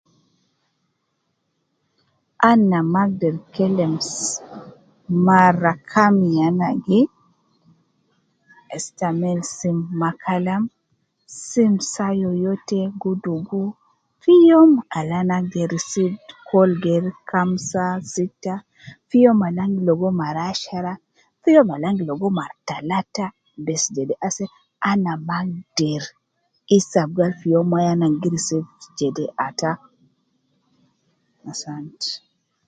Ana 2.51 2.79
maa 2.91 3.05
agder 3.07 3.35
kelem 3.53 3.93
ss 4.09 4.15
mara 5.25 5.73
kam 5.91 6.15
ya 6.35 6.43
ana 6.51 6.69
gi 6.85 7.01
istamil 8.77 9.39
simu. 9.55 9.83
Ma 9.99 10.09
Kalam 10.23 10.63
sim 11.47 11.73
saa 11.93 12.13
yoyote 12.21 12.79
gi 13.01 13.11
dugu 13.23 13.61
fi 14.21 14.33
youm 14.49 14.71
Al 14.97 15.09
ana 15.19 15.33
agder 15.39 15.67
receive 15.75 16.15
call 16.47 16.69
Geri 16.83 17.11
kamsa 17.29 17.83
sitta, 18.13 18.53
fi 19.09 19.17
youm 19.23 19.39
Al 19.47 19.57
ana 19.59 19.67
agder 19.71 19.85
ligo 19.89 20.09
mara 20.21 20.43
ashara, 20.53 20.93
fi 21.41 21.49
youm 21.55 21.67
Al 21.75 21.83
ana 21.85 21.97
gi 21.97 22.03
ligo 22.09 22.27
mara 22.37 22.55
talata 22.67 23.25
bes 23.65 23.83
jede 23.95 24.15
ase 24.27 24.43
ana 24.91 25.11
maa 25.27 25.41
agder 25.45 26.03
kelem 26.67 27.31
fi 27.39 27.47
youm 27.53 27.71
ana 27.91 28.07
gi 28.21 28.29
ligo 28.31 28.59
mar 28.63 28.65
ajede. 28.89 29.23
Asantai 31.49 32.13